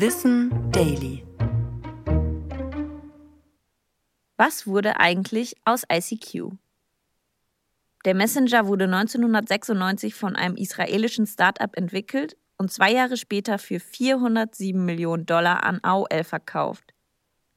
[0.00, 1.26] Wissen Daily.
[4.36, 6.52] Was wurde eigentlich aus ICQ?
[8.04, 14.84] Der Messenger wurde 1996 von einem israelischen Start-up entwickelt und zwei Jahre später für 407
[14.84, 16.94] Millionen Dollar an AOL verkauft.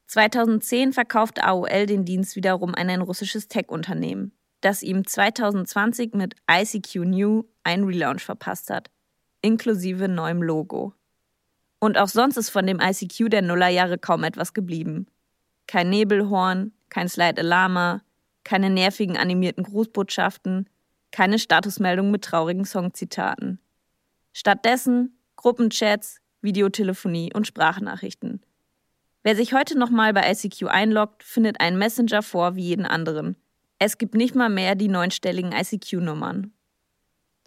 [0.08, 4.32] 2010 verkaufte AOL den Dienst wiederum an ein russisches Tech-Unternehmen,
[4.62, 8.90] das ihm 2020 mit ICQ New einen Relaunch verpasst hat,
[9.42, 10.94] inklusive neuem Logo.
[11.82, 15.08] Und auch sonst ist von dem ICQ der Nullerjahre kaum etwas geblieben.
[15.66, 18.02] Kein Nebelhorn, kein Slide Alarma,
[18.44, 20.70] keine nervigen animierten Grußbotschaften,
[21.10, 23.58] keine Statusmeldung mit traurigen Songzitaten.
[24.32, 28.42] Stattdessen Gruppenchats, Videotelefonie und Sprachnachrichten.
[29.24, 33.34] Wer sich heute nochmal bei ICQ einloggt, findet einen Messenger vor wie jeden anderen.
[33.80, 36.52] Es gibt nicht mal mehr die neunstelligen ICQ-Nummern.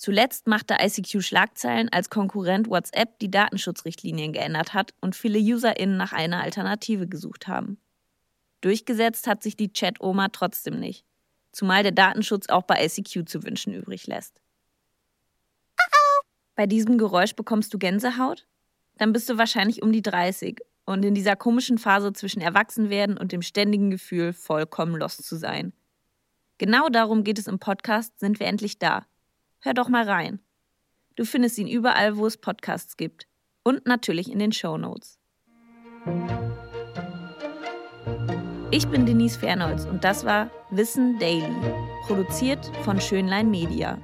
[0.05, 6.13] Zuletzt machte ICQ Schlagzeilen, als Konkurrent WhatsApp die Datenschutzrichtlinien geändert hat und viele UserInnen nach
[6.13, 7.79] einer Alternative gesucht haben.
[8.61, 11.07] Durchgesetzt hat sich die Chat-Oma trotzdem nicht,
[11.51, 14.39] zumal der Datenschutz auch bei ICQ zu wünschen übrig lässt.
[16.53, 18.45] Bei diesem Geräusch bekommst du Gänsehaut?
[18.97, 23.31] Dann bist du wahrscheinlich um die 30 und in dieser komischen Phase zwischen Erwachsenwerden und
[23.31, 25.73] dem ständigen Gefühl, vollkommen lost zu sein.
[26.59, 29.07] Genau darum geht es im Podcast Sind wir endlich da?
[29.65, 30.41] Hör doch mal rein.
[31.15, 33.25] Du findest ihn überall, wo es Podcasts gibt.
[33.63, 35.17] Und natürlich in den Show Notes.
[38.69, 41.55] Ich bin Denise Fernholz und das war Wissen Daily,
[42.05, 43.97] produziert von Schönlein Media.